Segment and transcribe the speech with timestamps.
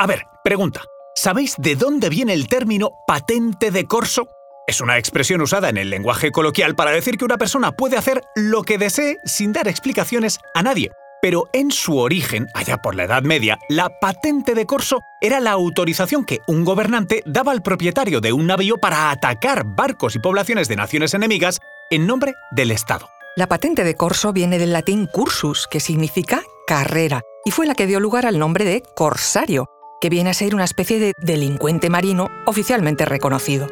[0.00, 0.82] A ver, pregunta.
[1.16, 4.28] ¿Sabéis de dónde viene el término patente de corso?
[4.68, 8.22] Es una expresión usada en el lenguaje coloquial para decir que una persona puede hacer
[8.36, 10.92] lo que desee sin dar explicaciones a nadie.
[11.20, 15.50] Pero en su origen, allá por la Edad Media, la patente de corso era la
[15.50, 20.68] autorización que un gobernante daba al propietario de un navío para atacar barcos y poblaciones
[20.68, 21.58] de naciones enemigas
[21.90, 23.08] en nombre del Estado.
[23.34, 27.88] La patente de corso viene del latín cursus, que significa carrera, y fue la que
[27.88, 29.66] dio lugar al nombre de corsario,
[30.00, 33.68] que viene a ser una especie de delincuente marino oficialmente reconocido.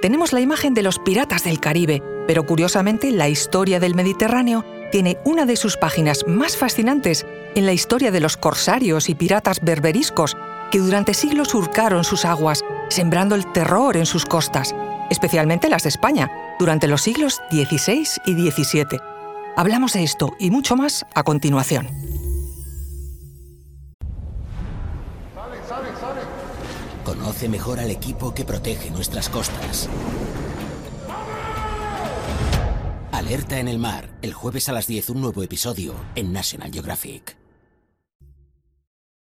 [0.00, 5.18] Tenemos la imagen de los piratas del Caribe, pero curiosamente la historia del Mediterráneo tiene
[5.24, 10.36] una de sus páginas más fascinantes en la historia de los corsarios y piratas berberiscos
[10.70, 14.74] que durante siglos surcaron sus aguas, sembrando el terror en sus costas,
[15.10, 19.00] especialmente las de España, durante los siglos XVI y XVII.
[19.56, 22.07] Hablamos de esto y mucho más a continuación.
[27.38, 29.88] Conoce mejor al equipo que protege nuestras costas.
[33.12, 37.36] Alerta en el mar, el jueves a las 10 un nuevo episodio en National Geographic.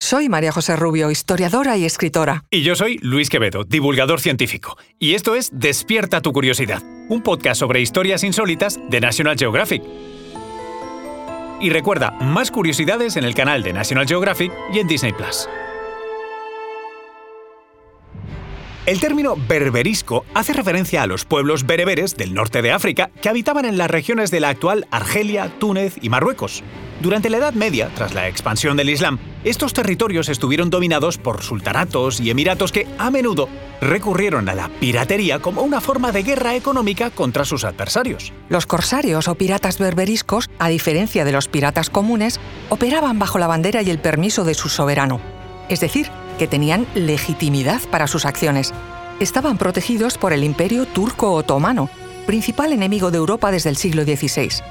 [0.00, 2.44] Soy María José Rubio, historiadora y escritora.
[2.50, 4.78] Y yo soy Luis Quevedo, divulgador científico.
[4.98, 9.82] Y esto es Despierta tu curiosidad, un podcast sobre historias insólitas de National Geographic.
[11.60, 15.46] Y recuerda, más curiosidades en el canal de National Geographic y en Disney Plus.
[18.88, 23.66] El término berberisco hace referencia a los pueblos bereberes del norte de África que habitaban
[23.66, 26.62] en las regiones de la actual Argelia, Túnez y Marruecos.
[27.02, 32.18] Durante la Edad Media, tras la expansión del Islam, estos territorios estuvieron dominados por sultanatos
[32.18, 33.50] y emiratos que, a menudo,
[33.82, 38.32] recurrieron a la piratería como una forma de guerra económica contra sus adversarios.
[38.48, 43.82] Los corsarios o piratas berberiscos, a diferencia de los piratas comunes, operaban bajo la bandera
[43.82, 45.20] y el permiso de su soberano.
[45.68, 46.08] Es decir,
[46.38, 48.72] que tenían legitimidad para sus acciones.
[49.20, 51.90] Estaban protegidos por el Imperio Turco-Otomano,
[52.26, 54.62] principal enemigo de Europa desde el siglo XVI.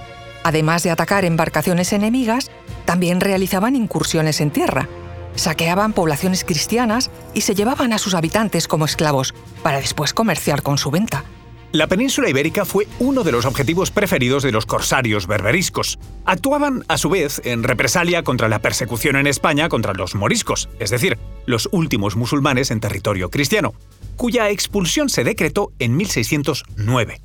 [0.44, 2.50] Además de atacar embarcaciones enemigas,
[2.86, 4.88] también realizaban incursiones en tierra,
[5.36, 10.78] saqueaban poblaciones cristianas y se llevaban a sus habitantes como esclavos, para después comerciar con
[10.78, 11.24] su venta.
[11.74, 16.00] La península ibérica fue uno de los objetivos preferidos de los corsarios berberiscos.
[16.24, 20.92] Actuaban, a su vez, en represalia contra la persecución en España contra los moriscos, es
[20.92, 23.74] decir, los últimos musulmanes en territorio cristiano,
[24.16, 27.22] cuya expulsión se decretó en 1609.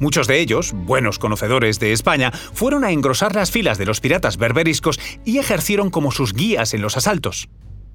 [0.00, 4.38] Muchos de ellos, buenos conocedores de España, fueron a engrosar las filas de los piratas
[4.38, 7.48] berberiscos y ejercieron como sus guías en los asaltos.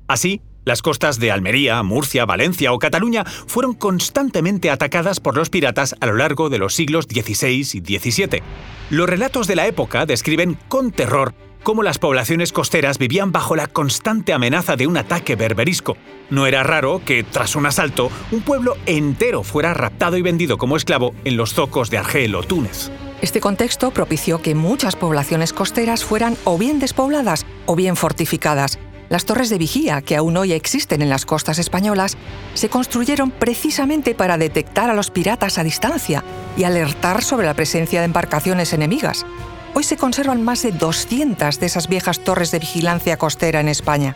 [0.09, 5.96] Así, las costas de Almería, Murcia, Valencia o Cataluña fueron constantemente atacadas por los piratas
[6.02, 8.42] a lo largo de los siglos XVI y XVII.
[8.90, 13.68] Los relatos de la época describen con terror cómo las poblaciones costeras vivían bajo la
[13.68, 15.96] constante amenaza de un ataque berberisco.
[16.31, 20.76] No era raro que, tras un asalto, un pueblo entero fuera raptado y vendido como
[20.76, 22.90] esclavo en los zocos de Argel o Túnez.
[23.22, 29.25] Este contexto propició que muchas poblaciones costeras fueran o bien despobladas o bien fortificadas, las
[29.25, 32.16] torres de vigía, que aún hoy existen en las costas españolas,
[32.53, 36.24] se construyeron precisamente para detectar a los piratas a distancia
[36.56, 39.25] y alertar sobre la presencia de embarcaciones enemigas.
[39.74, 44.16] Hoy se conservan más de 200 de esas viejas torres de vigilancia costera en España.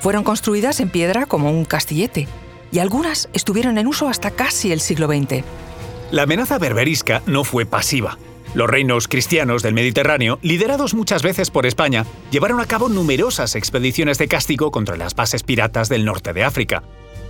[0.00, 2.28] Fueron construidas en piedra como un castillete,
[2.70, 5.42] y algunas estuvieron en uso hasta casi el siglo XX.
[6.10, 8.18] La amenaza berberisca no fue pasiva.
[8.54, 14.18] Los reinos cristianos del Mediterráneo, liderados muchas veces por España, llevaron a cabo numerosas expediciones
[14.18, 16.82] de castigo contra las bases piratas del norte de África.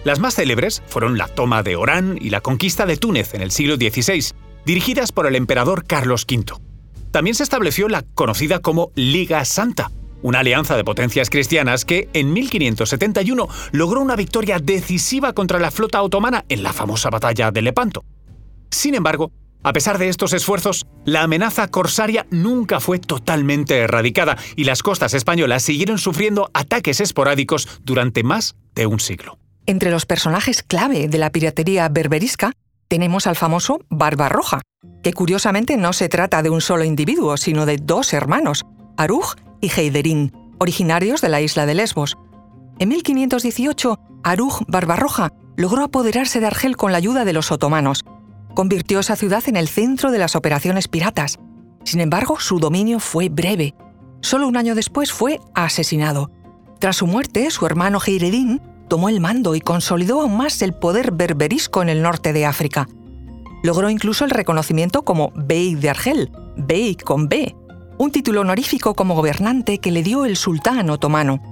[0.05, 3.51] Las más célebres fueron la toma de Orán y la conquista de Túnez en el
[3.51, 4.33] siglo XVI,
[4.65, 6.61] dirigidas por el emperador Carlos V.
[7.11, 9.91] También se estableció la conocida como Liga Santa,
[10.23, 16.03] una alianza de potencias cristianas que en 1571 logró una victoria decisiva contra la flota
[16.03, 18.05] otomana en la famosa batalla de Lepanto.
[18.71, 19.33] Sin embargo,
[19.67, 25.13] a pesar de estos esfuerzos, la amenaza corsaria nunca fue totalmente erradicada y las costas
[25.13, 29.41] españolas siguieron sufriendo ataques esporádicos durante más de un siglo.
[29.67, 32.53] Entre los personajes clave de la piratería berberisca
[32.87, 34.61] tenemos al famoso Barbarroja,
[35.03, 38.65] que curiosamente no se trata de un solo individuo, sino de dos hermanos,
[38.97, 40.31] Aruj y Heiderín,
[40.61, 42.17] originarios de la isla de Lesbos.
[42.79, 48.05] En 1518, Aruj Barbarroja logró apoderarse de Argel con la ayuda de los otomanos,
[48.57, 51.39] convirtió esa ciudad en el centro de las operaciones piratas.
[51.85, 53.75] Sin embargo, su dominio fue breve.
[54.23, 56.33] Solo un año después fue asesinado.
[56.81, 61.13] Tras su muerte, su hermano Heiredin tomó el mando y consolidó aún más el poder
[61.13, 62.89] berberisco en el norte de África.
[63.63, 67.55] Logró incluso el reconocimiento como Bey de Argel, Bey con B,
[67.99, 71.43] un título honorífico como gobernante que le dio el sultán otomano.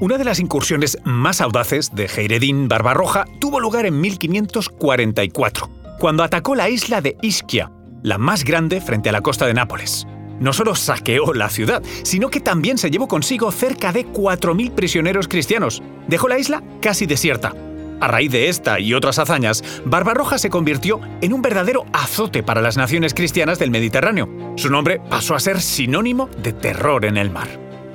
[0.00, 6.54] Una de las incursiones más audaces de Heiredín Barbarroja tuvo lugar en 1544, cuando atacó
[6.54, 7.70] la isla de Ischia,
[8.02, 10.06] la más grande frente a la costa de Nápoles.
[10.40, 15.28] No solo saqueó la ciudad, sino que también se llevó consigo cerca de 4.000 prisioneros
[15.28, 15.82] cristianos.
[16.08, 17.52] Dejó la isla casi desierta.
[18.00, 22.62] A raíz de esta y otras hazañas, Barbarroja se convirtió en un verdadero azote para
[22.62, 24.54] las naciones cristianas del Mediterráneo.
[24.56, 27.48] Su nombre pasó a ser sinónimo de terror en el mar.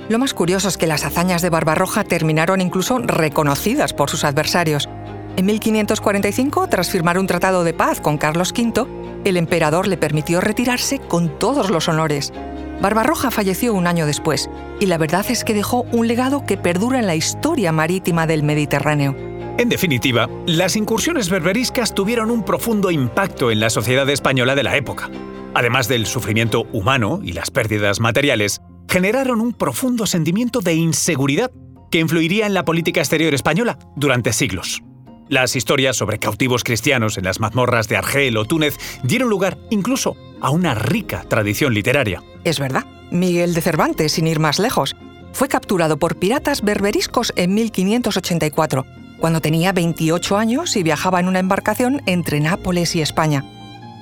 [0.08, 4.88] Lo más curioso es que las hazañas de Barbarroja terminaron incluso reconocidas por sus adversarios.
[5.36, 8.86] En 1545, tras firmar un tratado de paz con Carlos V,
[9.26, 12.32] el emperador le permitió retirarse con todos los honores.
[12.80, 14.48] Barbarroja falleció un año después,
[14.80, 18.44] y la verdad es que dejó un legado que perdura en la historia marítima del
[18.44, 19.14] Mediterráneo.
[19.58, 24.76] En definitiva, las incursiones berberiscas tuvieron un profundo impacto en la sociedad española de la
[24.76, 25.10] época.
[25.52, 31.50] Además del sufrimiento humano y las pérdidas materiales, generaron un profundo sentimiento de inseguridad
[31.90, 34.82] que influiría en la política exterior española durante siglos.
[35.28, 40.16] Las historias sobre cautivos cristianos en las mazmorras de Argel o Túnez dieron lugar incluso
[40.40, 42.22] a una rica tradición literaria.
[42.44, 44.94] Es verdad, Miguel de Cervantes, sin ir más lejos,
[45.32, 48.86] fue capturado por piratas berberiscos en 1584,
[49.18, 53.44] cuando tenía 28 años y viajaba en una embarcación entre Nápoles y España.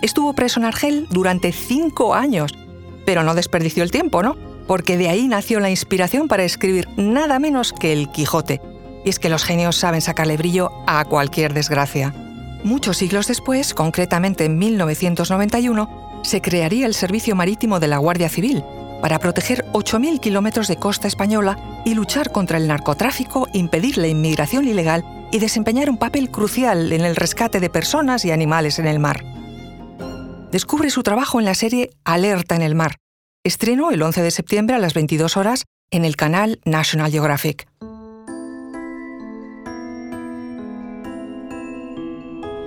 [0.02, 2.52] Estuvo preso en Argel durante cinco años,
[3.06, 4.36] pero no desperdició el tiempo, ¿no?
[4.66, 8.60] porque de ahí nació la inspiración para escribir nada menos que el Quijote.
[9.04, 12.14] Y es que los genios saben sacarle brillo a cualquier desgracia.
[12.64, 18.64] Muchos siglos después, concretamente en 1991, se crearía el Servicio Marítimo de la Guardia Civil
[19.02, 24.66] para proteger 8.000 kilómetros de costa española y luchar contra el narcotráfico, impedir la inmigración
[24.66, 28.98] ilegal y desempeñar un papel crucial en el rescate de personas y animales en el
[28.98, 29.22] mar.
[30.50, 32.96] Descubre su trabajo en la serie Alerta en el mar,
[33.44, 37.68] Estreno el 11 de septiembre a las 22 horas en el canal National Geographic.